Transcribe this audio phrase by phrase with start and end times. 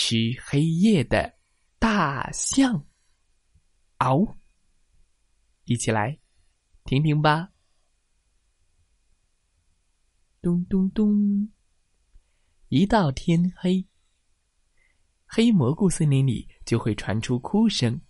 [0.00, 1.34] 吃黑夜的
[1.76, 2.72] 大象》。
[3.96, 4.38] 嗷！
[5.64, 6.16] 一起来
[6.84, 7.50] 听听吧。
[10.40, 11.50] 咚咚咚！
[12.68, 13.84] 一到天黑，
[15.26, 18.00] 黑蘑菇森林里就会传出哭声。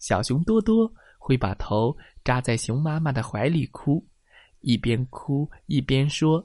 [0.00, 4.04] 小熊多多会把头扎在熊妈妈的怀里哭。
[4.62, 6.44] 一边哭一边说：“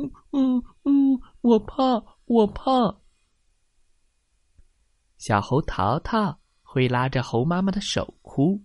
[0.00, 3.00] 嗯嗯嗯，我怕，我怕。”
[5.18, 8.62] 小猴淘淘会拉着猴妈妈的手哭，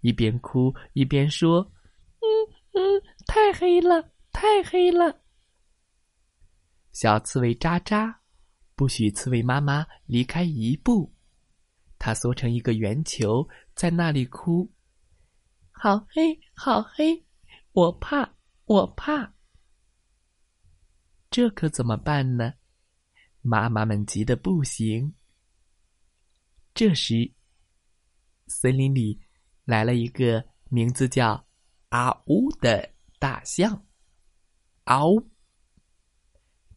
[0.00, 1.60] 一边哭一边说
[2.18, 2.26] ：“嗯
[2.72, 5.20] 嗯，太黑了，太黑了。”
[6.90, 8.20] 小刺猬渣渣
[8.74, 11.14] 不许刺猬妈妈离开一步，
[11.98, 14.72] 它缩成一个圆球，在那里哭
[15.70, 17.24] ：“好黑，好黑。”
[17.74, 18.28] 我怕，
[18.66, 19.32] 我怕，
[21.30, 22.52] 这可怎么办呢？
[23.42, 25.14] 妈妈们急得不行。
[26.72, 27.30] 这时，
[28.46, 29.20] 森林里
[29.64, 31.46] 来了一个名字叫
[31.90, 33.84] 阿乌的大象。
[34.84, 35.22] 嗷！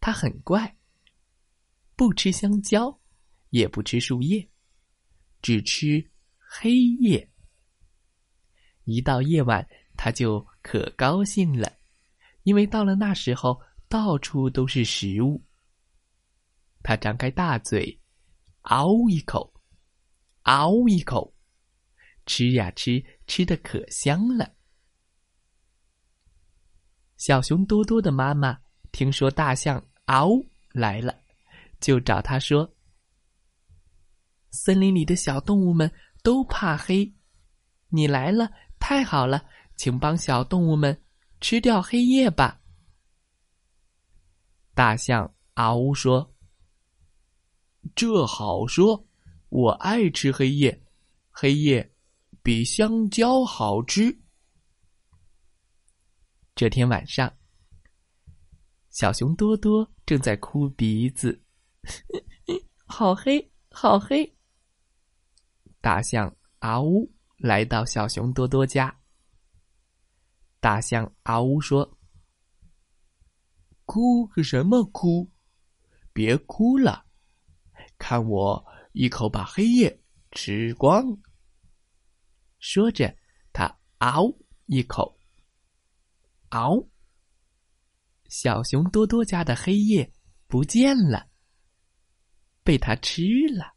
[0.02, 0.78] 它很怪，
[1.96, 3.00] 不吃香蕉，
[3.52, 4.50] 也不吃树叶，
[5.42, 7.32] 只吃黑夜。
[8.84, 9.66] 一到夜晚。
[9.98, 11.72] 他就可高兴了，
[12.44, 15.42] 因为到了那时候，到处都是食物。
[16.86, 18.00] 他张开大嘴，
[18.62, 19.52] 嗷一口，
[20.44, 21.34] 嗷一口，
[22.28, 24.54] 吃呀吃，吃的可香了。
[27.18, 28.60] 小熊多多的妈妈
[28.92, 30.40] 听说大象嗷
[30.74, 31.20] 来了，
[31.80, 32.72] 就找他说
[34.52, 37.12] ：“森林里的小动物们都怕黑，
[37.90, 38.48] 你来了，
[38.80, 39.44] 太好了。”
[39.78, 41.04] 请帮小动物们
[41.42, 42.62] 吃掉黑夜吧。
[44.74, 46.34] 大象嗷呜说
[47.94, 49.08] ：“这好说，
[49.50, 50.84] 我爱吃黑夜，
[51.30, 51.94] 黑夜
[52.42, 54.18] 比香蕉好吃。”
[56.56, 57.32] 这天晚上，
[58.90, 61.44] 小熊多多正在哭鼻子，
[62.88, 64.36] 好黑，好黑。
[65.82, 68.98] 大象阿呜来到小熊多多家。
[70.60, 71.98] 大象阿呜说
[73.86, 75.30] ：“哭什么哭？
[76.12, 77.05] 别哭了，
[77.98, 80.02] 看我一口把黑夜
[80.32, 81.18] 吃光。”
[82.60, 83.16] 说着，
[83.54, 84.34] 他嗷
[84.66, 85.20] 一口，
[86.50, 86.90] 嗷，
[88.28, 90.12] 小熊多多家的黑夜
[90.48, 91.28] 不见了，
[92.64, 93.24] 被他吃
[93.56, 93.74] 了。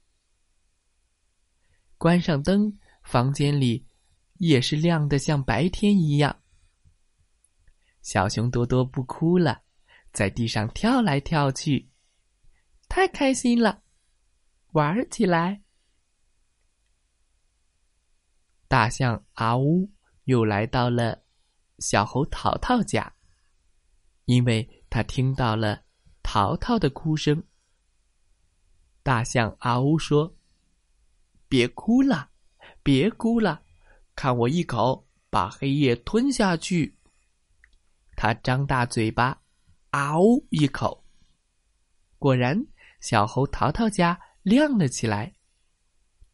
[1.98, 3.86] 关上灯，房间里
[4.34, 6.42] 也是亮的像白天一样。
[8.00, 9.62] 小熊多多不哭了，
[10.12, 11.90] 在地上跳来跳去，
[12.88, 13.82] 太开心了，
[14.72, 15.62] 玩起来。
[18.68, 19.90] 大象阿乌
[20.24, 21.22] 又来到了
[21.78, 23.14] 小猴淘淘家，
[24.26, 25.82] 因为他听到了
[26.22, 27.42] 淘淘的哭声。
[29.02, 30.36] 大象阿乌说
[31.48, 32.30] ：“别哭了，
[32.82, 33.62] 别哭了，
[34.14, 36.94] 看我一口把黑夜吞下去。”
[38.14, 39.40] 他张大嘴巴，
[39.92, 40.20] 嗷
[40.50, 41.06] 一口。
[42.18, 42.66] 果然，
[43.00, 45.34] 小猴淘淘家亮了起来。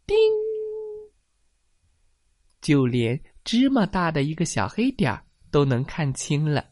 [0.07, 0.17] 叮！
[2.61, 6.65] 就连芝麻大的一个小黑点儿都能看清了。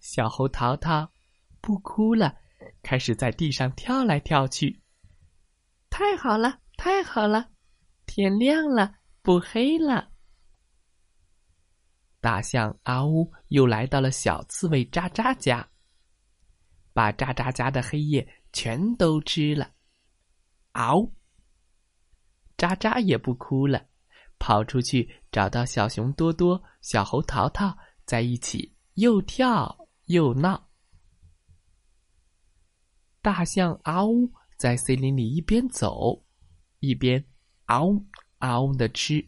[0.00, 1.10] 小猴淘淘
[1.60, 2.36] 不哭了，
[2.82, 4.82] 开始在地上跳来跳去。
[5.90, 7.50] 太好了，太好了，
[8.06, 10.10] 天亮了，不黑了。
[12.20, 15.66] 大象阿呜又来到了小刺猬渣渣家，
[16.98, 19.70] 把渣渣家的黑夜全都吃了。
[20.72, 21.08] 嗷！
[22.56, 23.86] 渣渣也不哭了，
[24.40, 30.68] 跑出去找到小熊多多、小猴淘淘在一起，又跳又闹。
[33.22, 36.24] 大象嗷呜在森林里一边走，
[36.80, 37.24] 一边
[37.66, 38.04] 嗷
[38.38, 39.24] 嗷的吃。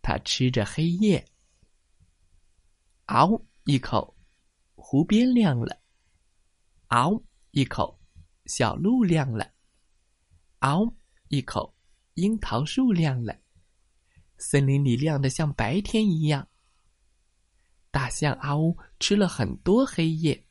[0.00, 1.26] 它吃着黑夜。
[3.06, 3.44] 嗷！
[3.64, 4.16] 一口，
[4.76, 5.82] 湖边亮了。
[6.88, 7.98] 嗷一口，
[8.46, 9.44] 小鹿亮了；
[10.60, 10.94] 嗷
[11.28, 11.74] 一口，
[12.14, 13.36] 樱桃树亮了。
[14.38, 16.46] 森林里亮得像白天一样。
[17.90, 20.46] 大象阿乌吃了很多黑夜。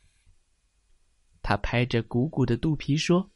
[1.42, 3.32] 他拍着鼓鼓的肚皮说：“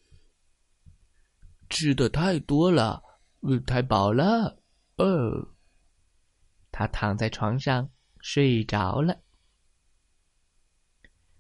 [1.70, 3.04] 吃的太多了，
[3.68, 4.62] 太饱了。”
[4.98, 5.56] 哦，
[6.72, 9.22] 他躺在床上睡着了。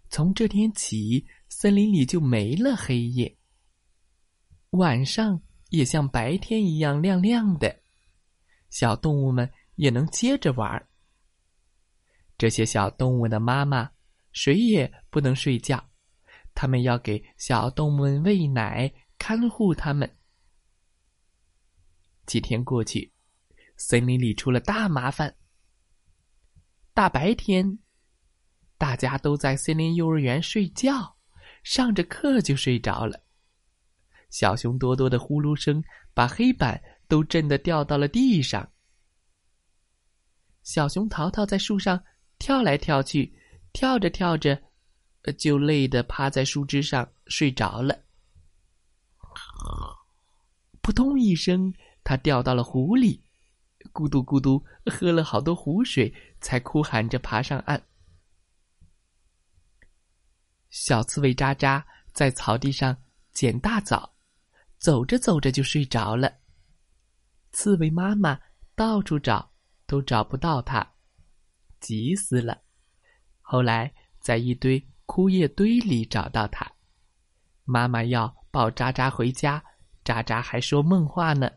[0.09, 3.37] 从这天起，森林里就没了黑夜，
[4.69, 7.81] 晚上也像白天一样亮亮的。
[8.69, 10.87] 小动物们也能接着玩。
[12.37, 13.89] 这些小动物的妈妈
[14.31, 15.83] 谁也不能睡觉，
[16.53, 20.17] 他们要给小动物们喂奶，看护它们。
[22.27, 23.11] 几天过去，
[23.75, 25.35] 森林里出了大麻烦。
[26.93, 27.79] 大白天，
[28.77, 31.17] 大家都在森林幼儿园睡觉，
[31.69, 33.21] 上着课就睡着了。
[34.31, 35.83] 小熊多多的呼噜声
[36.15, 36.81] 把黑板。
[37.09, 38.71] 都震得掉到了地上。
[40.61, 41.99] 小熊淘淘在树上
[42.37, 43.33] 跳来跳去，
[43.73, 44.61] 跳着跳着，
[45.39, 47.99] 就累得趴在树枝上睡着了。
[50.83, 51.73] 扑通一声，
[52.03, 53.19] 他掉到了湖里，
[53.91, 57.83] 咕嘟咕嘟喝了好多湖水，才哭喊着爬上岸。
[60.69, 62.95] 小刺猬渣渣在草地上
[63.31, 64.13] 捡大枣，
[64.77, 66.31] 走着走着就睡着了。
[67.51, 68.39] 刺猬妈妈
[68.75, 69.51] 到处找，
[69.87, 70.87] 都找不到它，
[71.79, 72.61] 急死了。
[73.41, 76.71] 后来在一堆枯叶堆里找到它，
[77.63, 79.63] 妈妈要抱渣渣回家，
[80.03, 81.49] 渣渣还说梦话呢：“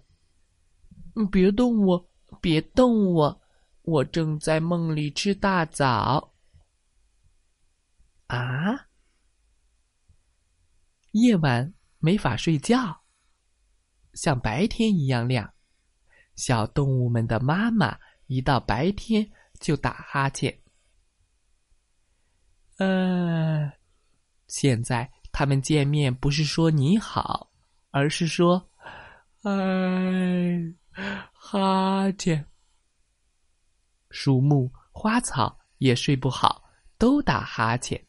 [1.30, 2.10] 别动我，
[2.40, 3.42] 别动我，
[3.82, 6.32] 我正在梦里吃大枣。”
[8.28, 8.88] 啊！
[11.12, 13.02] 夜晚没法睡觉，
[14.14, 15.52] 像白天一样亮。
[16.36, 19.30] 小动物们的妈妈一到白天
[19.60, 20.58] 就打哈欠。
[22.78, 23.70] 呃，
[24.48, 27.52] 现在他们见面不是说你好，
[27.90, 28.70] 而是说
[29.44, 30.74] “哎，
[31.32, 32.46] 哈欠”。
[34.08, 36.64] 树木、花草也睡不好，
[36.96, 38.06] 都打哈欠。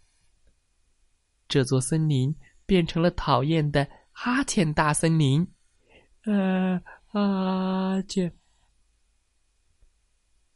[1.50, 2.34] 这座森林
[2.66, 5.48] 变成了讨厌的哈欠大森林。
[6.26, 6.82] 呃。
[7.14, 8.02] 啊！
[8.08, 8.32] 这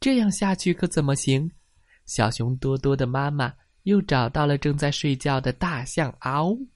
[0.00, 1.48] 这样下去可怎么行？
[2.04, 6.68] 小熊多多的妈妈又找到了正在睡觉的大象阿呜，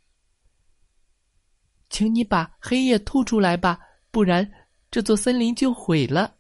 [1.91, 3.81] 请你把黑夜吐出来吧，
[4.13, 4.49] 不然
[4.89, 6.37] 这座森林就毁了。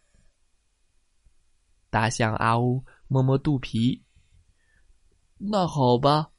[1.91, 4.05] 大象阿呜摸摸肚皮，
[5.37, 6.31] 那好吧，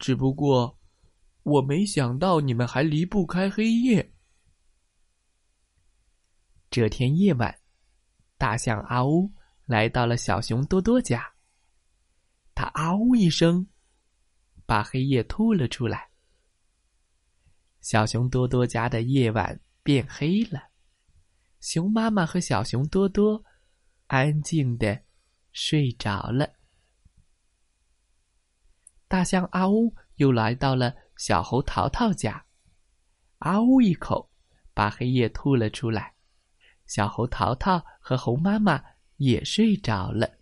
[0.00, 0.79] 只不过
[1.42, 4.12] 我没想到你们还离不开黑夜。
[6.70, 7.58] 这天夜晚，
[8.36, 9.32] 大象阿呜
[9.64, 11.32] 来到了小熊多多家。
[12.54, 13.66] 他啊呜一声，
[14.66, 16.10] 把黑夜吐了出来。
[17.80, 20.62] 小熊多多家的夜晚变黑了，
[21.60, 23.42] 熊妈妈和小熊多多
[24.06, 25.02] 安静的
[25.52, 26.48] 睡着了。
[29.08, 32.42] 大象阿呜又来到了小猴淘淘家，
[33.40, 34.30] 啊呜一口，
[34.72, 36.14] 把黑夜吐了出来。
[36.86, 38.82] 小猴淘淘和猴妈妈
[39.18, 40.38] 也睡着了。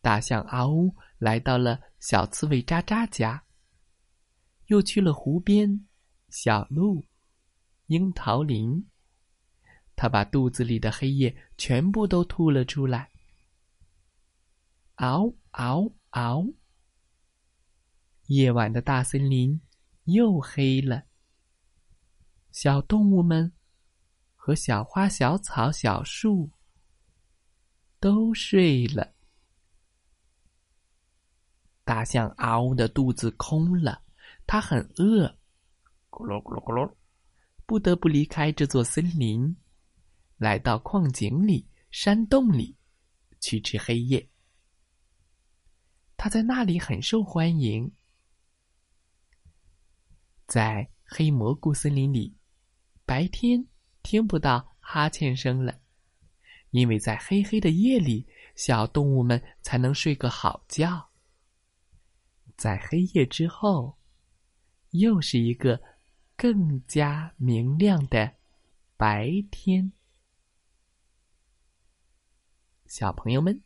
[0.00, 3.40] 大象阿呜来到了小刺猬渣渣家，
[4.66, 5.86] 又去了湖边、
[6.28, 7.06] 小路、
[7.86, 8.84] 樱桃林。
[9.94, 13.12] 他把肚子里的黑夜全部都吐了出来。
[14.96, 16.52] 嗷嗷嗷！
[18.26, 19.60] 夜晚的大森林
[20.04, 21.04] 又黑了。
[22.50, 23.52] 小动物们。
[24.46, 26.50] 和小花、小草、小树
[27.98, 29.14] 都睡了。
[31.82, 34.02] 大象嗷呜的肚子空了，
[34.46, 35.26] 它很饿，
[36.10, 36.94] 咕噜咕噜咕噜，
[37.64, 39.56] 不得不离开这座森林，
[40.36, 42.76] 来到矿井里、山洞里
[43.40, 44.28] 去吃黑夜。
[46.18, 47.90] 它在那里很受欢迎，
[50.54, 52.32] 在黑蘑菇森林里，
[53.04, 53.66] 白天。
[54.04, 55.80] 听不到哈欠声了，
[56.70, 61.10] 因为在黑黑的夜里，小动物们才能睡个好觉。
[62.56, 63.98] 在黑夜之后，
[64.90, 65.82] 又是一个
[66.36, 68.32] 更加明亮的
[68.96, 69.90] 白天。
[72.86, 73.60] 小朋友们，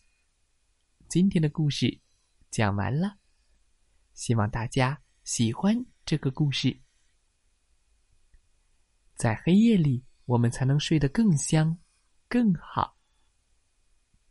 [1.07, 2.00] 今天的故事
[2.50, 3.18] 讲完了。
[4.14, 6.75] 希望大家喜欢这个故事。
[9.14, 11.76] 在黑夜里，我们才能睡得更香、
[12.28, 12.97] 更好。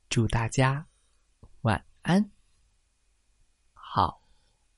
[0.10, 0.88] 祝大家
[1.62, 2.32] 晚安，
[3.74, 4.28] 好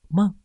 [0.08, 0.39] 梦。